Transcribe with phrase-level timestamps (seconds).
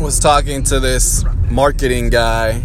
[0.00, 2.64] was talking to this marketing guy.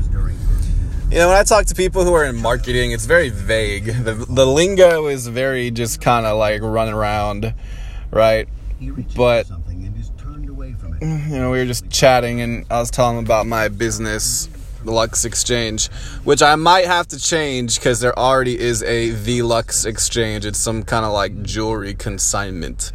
[1.12, 3.86] You know, when I talk to people who are in marketing, it's very vague.
[3.86, 7.54] The, the lingo is very just kind of like run around,
[8.10, 8.48] right?
[9.16, 9.48] But,
[11.02, 14.48] mm, you know, we were just chatting and I was telling him about my business,
[14.86, 15.88] the Lux Exchange,
[16.24, 20.46] which I might have to change because there already is a The Lux Exchange.
[20.46, 22.94] It's some kind of like jewelry consignment.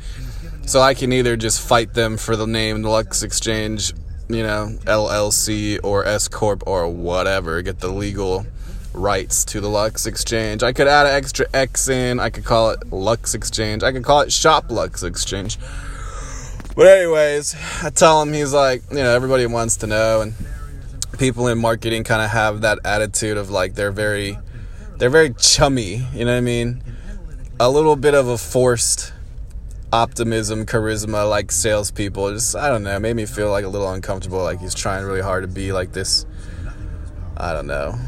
[0.66, 3.92] So I can either just fight them for the name The Lux Exchange
[4.32, 8.46] you know, LLC or S Corp or whatever, get the legal
[8.92, 10.62] rights to the Lux Exchange.
[10.62, 12.20] I could add an extra X in.
[12.20, 13.82] I could call it Lux Exchange.
[13.82, 15.58] I could call it Shop Lux Exchange.
[16.76, 20.34] But anyways, I tell him he's like, you know, everybody wants to know and
[21.18, 24.38] people in marketing kind of have that attitude of like they're very
[24.96, 26.82] they're very chummy, you know what I mean?
[27.58, 29.12] A little bit of a forced
[29.92, 32.32] optimism, charisma, like salespeople.
[32.32, 34.42] Just I don't know, made me feel like a little uncomfortable.
[34.42, 36.26] Like he's trying really hard to be like this.
[37.36, 37.98] I don't know,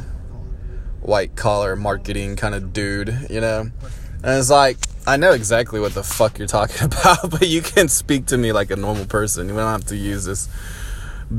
[1.01, 3.71] white collar marketing kind of dude, you know.
[4.25, 7.89] And it's like I know exactly what the fuck you're talking about, but you can
[7.89, 9.49] speak to me like a normal person.
[9.49, 10.49] You don't have to use this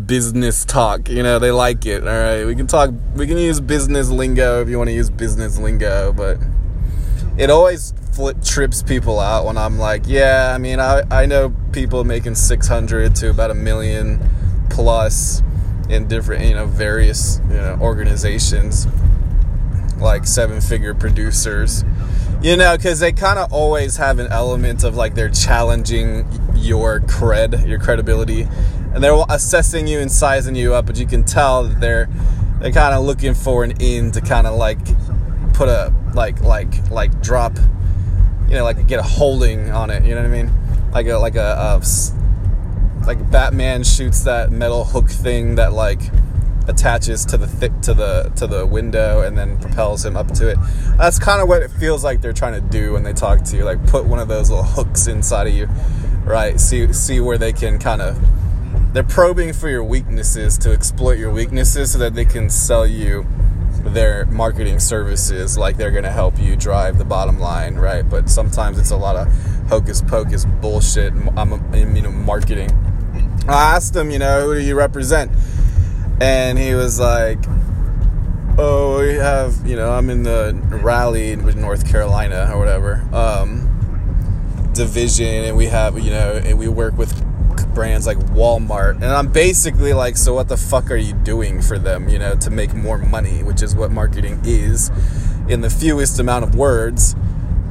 [0.06, 1.10] business talk.
[1.10, 2.06] You know, they like it.
[2.06, 2.92] All right, we can talk.
[3.16, 6.40] We can use business lingo if you want to use business lingo, but
[7.38, 11.54] it always flip trips people out when I'm like, yeah, I mean, I, I know
[11.72, 14.22] people making 600 to about a million
[14.70, 15.42] plus
[15.90, 18.88] in different, you know, various, you know, organizations
[19.98, 21.84] like seven figure producers,
[22.42, 27.00] you know, because they kind of always have an element of like they're challenging your
[27.02, 28.48] cred, your credibility,
[28.94, 32.10] and they're assessing you and sizing you up, but you can tell that they're,
[32.60, 34.80] they're kind of looking for an in to kind of like
[35.54, 37.58] put a, like, like, like drop
[38.54, 40.04] you know, like get a holding on it.
[40.04, 40.52] You know what I mean?
[40.92, 46.02] Like a like a, a like Batman shoots that metal hook thing that like
[46.68, 50.50] attaches to the thick to the to the window and then propels him up to
[50.50, 50.58] it.
[50.98, 53.58] That's kind of what it feels like they're trying to do when they talk to
[53.58, 53.64] you.
[53.64, 55.68] Like put one of those little hooks inside of you,
[56.24, 56.60] right?
[56.60, 58.24] See see where they can kind of
[58.94, 63.26] they're probing for your weaknesses to exploit your weaknesses so that they can sell you
[63.84, 68.08] their marketing services like they're going to help you drive the bottom line, right?
[68.08, 69.28] But sometimes it's a lot of
[69.68, 71.14] hocus pocus bullshit.
[71.36, 72.72] I'm, you know, marketing.
[73.48, 75.32] I asked him, you know, who do you represent?
[76.22, 77.40] And he was like,
[78.58, 84.70] oh, we have, you know, I'm in the Raleigh with North Carolina or whatever um,
[84.74, 87.14] division, and we have, you know, and we work with
[87.74, 88.96] brands like Walmart.
[88.96, 92.36] And I'm basically like, so what the fuck are you doing for them, you know,
[92.36, 94.92] to make more money, which is what marketing is
[95.48, 97.16] in the fewest amount of words,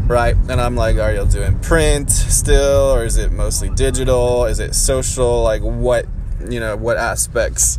[0.07, 0.37] right?
[0.49, 4.45] And I'm like, are you doing print still, or is it mostly digital?
[4.45, 5.43] Is it social?
[5.43, 6.07] Like, what,
[6.49, 7.79] you know, what aspects?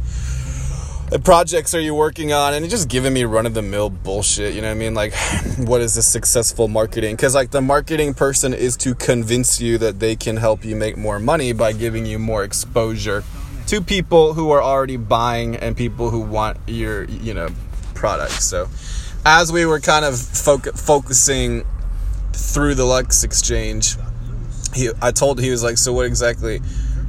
[1.14, 2.54] Uh, projects are you working on?
[2.54, 4.94] And just giving me run of the mill bullshit you know what i mean?
[4.96, 5.14] Like
[5.60, 7.16] what is a successful marketing?
[7.16, 10.98] Because like the marketing person is to convince you that they can help you make
[10.98, 13.24] more money by giving you more exposure
[13.68, 17.50] to people who are already buying and people who want your you know
[17.94, 18.68] products so
[19.26, 21.66] as we were kind of focusing
[22.34, 23.96] through the lux exchange
[24.74, 26.60] he i told he was like so what exactly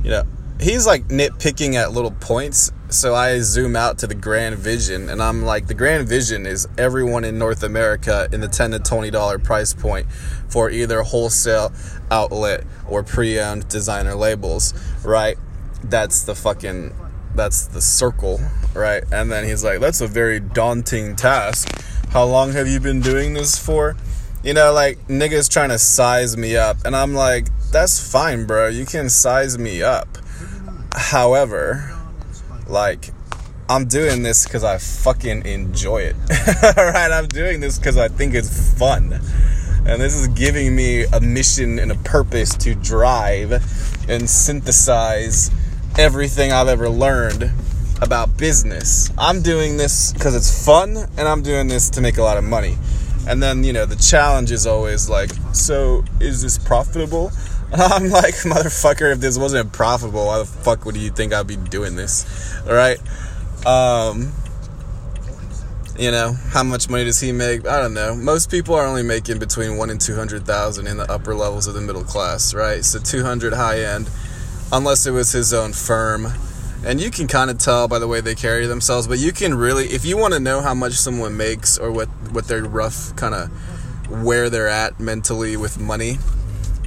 [0.04, 0.22] you know
[0.60, 2.72] he's like nitpicking at little points.
[2.88, 6.68] So I zoom out to the grand vision, and I'm like, the grand vision is
[6.78, 10.10] everyone in North America in the ten to twenty dollar price point
[10.48, 11.72] for either wholesale
[12.10, 15.36] outlet or pre-owned designer labels, right?
[15.82, 16.94] That's the fucking
[17.34, 18.40] that's the circle,
[18.74, 19.02] right?
[19.10, 21.68] And then he's like, that's a very daunting task.
[22.10, 23.96] How long have you been doing this for?
[24.44, 28.68] You know, like niggas trying to size me up, and I'm like, that's fine, bro.
[28.68, 30.18] You can size me up
[30.94, 31.92] However,
[32.66, 33.10] like,
[33.68, 36.16] I'm doing this because I fucking enjoy it.
[36.78, 39.20] Alright, I'm doing this because I think it's fun.
[39.86, 43.52] And this is giving me a mission and a purpose to drive
[44.08, 45.50] and synthesize
[45.98, 47.50] everything I've ever learned
[48.00, 49.10] about business.
[49.16, 52.44] I'm doing this because it's fun and I'm doing this to make a lot of
[52.44, 52.76] money.
[53.26, 57.30] And then, you know, the challenge is always like, so is this profitable?
[57.76, 61.56] I'm like, motherfucker, if this wasn't profitable, why the fuck would you think I'd be
[61.56, 62.54] doing this?
[62.68, 62.98] All right.
[63.66, 64.32] Um,
[65.98, 67.66] you know, how much money does he make?
[67.66, 68.14] I don't know.
[68.14, 71.80] Most people are only making between one and 200,000 in the upper levels of the
[71.80, 72.84] middle class, right?
[72.84, 74.08] So 200 high end,
[74.70, 76.28] unless it was his own firm.
[76.86, 79.52] And you can kind of tell by the way they carry themselves, but you can
[79.52, 83.16] really, if you want to know how much someone makes or what, what their rough
[83.16, 83.48] kind of
[84.22, 86.18] where they're at mentally with money,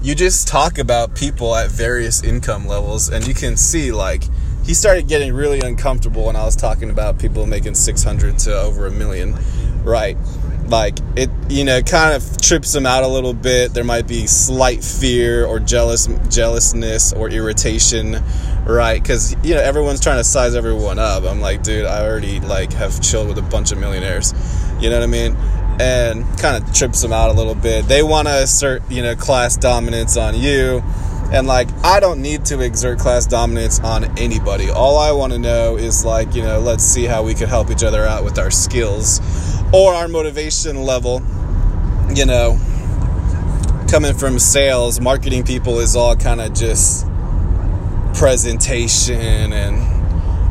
[0.01, 4.23] you just talk about people at various income levels and you can see like
[4.63, 8.85] he started getting really uncomfortable when I was talking about people making 600 to over
[8.85, 9.33] a million,
[9.83, 10.17] right?
[10.67, 13.73] Like it, you know, kind of trips him out a little bit.
[13.73, 18.17] There might be slight fear or jealous jealousness or irritation,
[18.65, 19.01] right?
[19.01, 21.23] Because you know everyone's trying to size everyone up.
[21.23, 24.33] I'm like, dude, I already like have chilled with a bunch of millionaires.
[24.81, 25.38] You know what I mean?
[25.79, 27.88] And kind of trips them out a little bit.
[27.88, 30.81] They want to assert, you know, class dominance on you
[31.31, 34.69] and like, I don't need to exert class dominance on anybody.
[34.69, 37.69] All I want to know is like, you know, let's see how we can help
[37.69, 39.19] each other out with our skills
[39.74, 41.21] or our motivation level.
[42.13, 42.57] You know,
[43.89, 47.06] coming from sales, marketing people is all kind of just
[48.13, 49.96] presentation and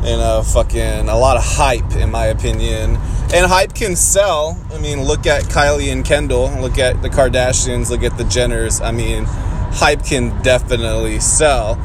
[0.03, 2.97] you uh, know, fucking a lot of hype, in my opinion.
[3.33, 4.61] And hype can sell.
[4.73, 8.83] I mean, look at Kylie and Kendall, look at the Kardashians, look at the Jenners.
[8.83, 11.75] I mean, hype can definitely sell.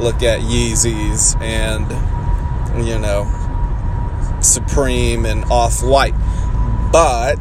[0.00, 3.30] Look at Yeezys and, you know,
[4.40, 6.14] Supreme and Off White.
[6.92, 7.40] But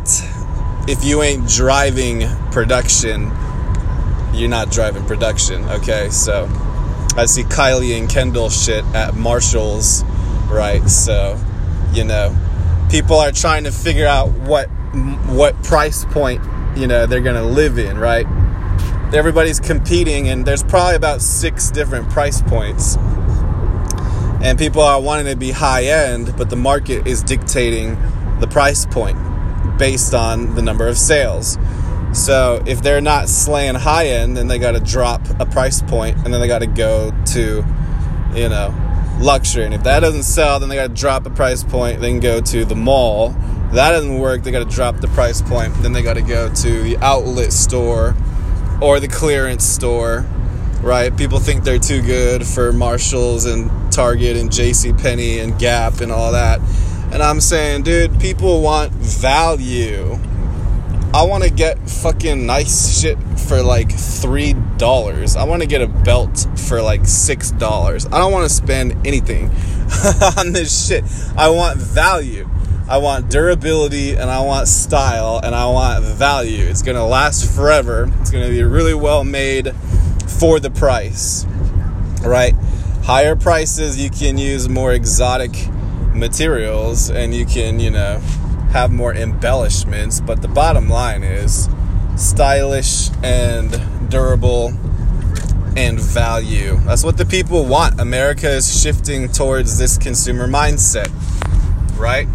[0.87, 3.31] if you ain't driving production,
[4.33, 6.09] you're not driving production, okay?
[6.09, 6.47] So
[7.15, 10.03] I see Kylie and Kendall shit at Marshall's,
[10.51, 10.87] right?
[10.89, 11.39] So,
[11.93, 12.35] you know,
[12.89, 14.67] people are trying to figure out what
[15.27, 16.41] what price point,
[16.75, 18.27] you know, they're going to live in, right?
[19.13, 22.97] everybody's competing, and there's probably about six different price points.
[24.41, 27.97] And people are wanting to be high end, but the market is dictating
[28.39, 29.17] the price point
[29.77, 31.57] based on the number of sales.
[32.13, 36.17] So if they're not slaying high end, then they got to drop a price point,
[36.23, 37.65] and then they got to go to,
[38.33, 38.73] you know,
[39.21, 39.65] luxury.
[39.65, 42.41] And if that doesn't sell, then they got to drop a price point, then go
[42.41, 43.35] to the mall.
[43.67, 46.21] If that doesn't work, they got to drop the price point, then they got to
[46.21, 48.15] go to the outlet store
[48.81, 50.25] or the clearance store,
[50.81, 51.15] right?
[51.15, 54.91] People think they're too good for Marshalls and Target and J.C.
[54.93, 56.59] Penney and Gap and all that.
[57.13, 60.17] And I'm saying, dude, people want value.
[61.13, 63.17] I want to get fucking nice shit
[63.47, 65.35] for like three dollars.
[65.35, 68.05] I want to get a belt for like six dollars.
[68.05, 69.49] I don't want to spend anything
[70.37, 71.03] on this shit.
[71.35, 72.49] I want value.
[72.87, 76.65] I want durability and I want style and I want value.
[76.65, 78.09] It's going to last forever.
[78.21, 79.73] It's going to be really well made
[80.39, 81.45] for the price.
[82.21, 82.53] Right?
[83.03, 85.51] Higher prices, you can use more exotic
[86.13, 88.21] materials and you can, you know,
[88.71, 91.69] have more embellishments, but the bottom line is
[92.15, 94.69] stylish and durable
[95.75, 96.77] and value.
[96.85, 97.99] That's what the people want.
[97.99, 101.09] America is shifting towards this consumer mindset,
[101.97, 102.27] right?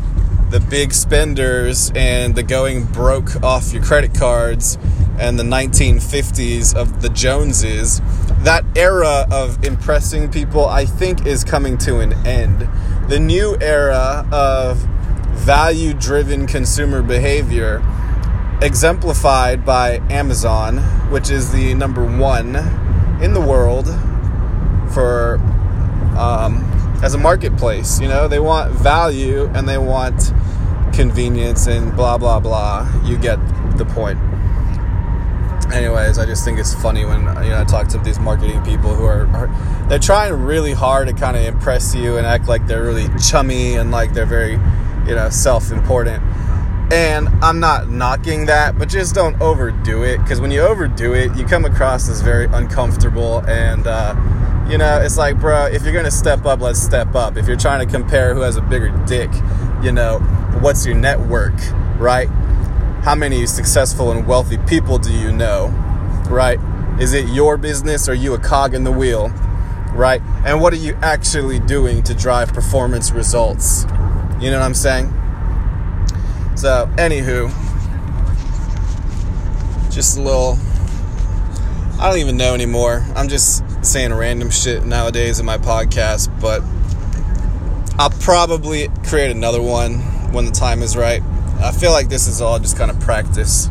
[0.50, 4.78] the big spenders and the going broke off your credit cards
[5.18, 8.00] and the 1950s of the Joneses,
[8.40, 12.68] that era of impressing people, I think, is coming to an end.
[13.08, 14.86] The new era of
[15.36, 17.82] value driven consumer behavior,
[18.60, 20.78] exemplified by Amazon,
[21.10, 22.56] which is the number one
[23.22, 23.86] in the world
[24.92, 25.36] for
[26.16, 26.64] um,
[27.02, 28.00] as a marketplace.
[28.00, 30.32] You know, they want value and they want
[30.92, 32.90] convenience and blah blah blah.
[33.04, 33.38] You get
[33.76, 34.18] the point.
[35.72, 38.94] Anyways, I just think it's funny when you know I talk to these marketing people
[38.94, 42.66] who are, are they're trying really hard to kind of impress you and act like
[42.66, 44.58] they're really chummy and like they're very
[45.06, 46.22] you know self-important.
[46.92, 51.36] And I'm not knocking that, but just don't overdo it because when you overdo it,
[51.36, 53.86] you come across as very uncomfortable and.
[53.86, 54.14] Uh,
[54.68, 57.36] you know, it's like, bro, if you're gonna step up, let's step up.
[57.36, 59.30] If you're trying to compare who has a bigger dick,
[59.80, 60.18] you know,
[60.60, 61.54] what's your network,
[61.98, 62.28] right?
[63.02, 65.68] How many successful and wealthy people do you know,
[66.28, 66.58] right?
[67.00, 69.28] Is it your business or you a cog in the wheel,
[69.92, 70.20] right?
[70.44, 73.86] And what are you actually doing to drive performance results?
[74.40, 75.06] You know what I'm saying?
[76.56, 77.48] So, anywho,
[79.92, 80.58] just a little.
[81.98, 83.04] I don't even know anymore.
[83.14, 86.62] I'm just saying random shit nowadays in my podcast, but
[87.98, 90.00] I'll probably create another one
[90.32, 91.22] when the time is right.
[91.62, 93.70] I feel like this is all just kind of practice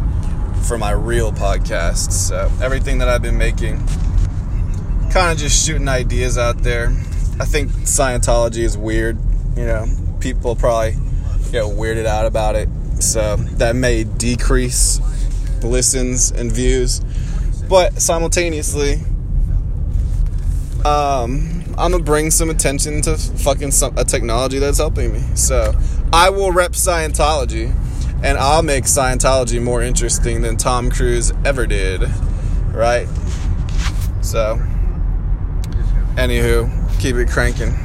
[0.68, 2.12] for my real podcast.
[2.12, 3.78] So everything that I've been making,
[5.12, 6.88] kind of just shooting ideas out there.
[7.40, 9.20] I think Scientology is weird.
[9.56, 9.86] You know,
[10.26, 10.94] people probably
[11.52, 12.68] get weirded out about it.
[13.00, 15.00] So that may decrease
[15.62, 17.02] listens and views.
[17.70, 18.96] But simultaneously,
[20.84, 25.22] um, I'm gonna bring some attention to fucking some, a technology that's helping me.
[25.36, 25.76] So
[26.12, 27.72] I will rep Scientology,
[28.24, 32.02] and I'll make Scientology more interesting than Tom Cruise ever did,
[32.74, 33.08] right?
[34.22, 34.60] So,
[36.16, 37.85] anywho, keep it cranking.